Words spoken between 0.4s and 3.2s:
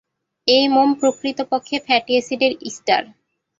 এই মোম প্রকৃতপক্ষে ফ্যাটি এসিডের ইস্টার।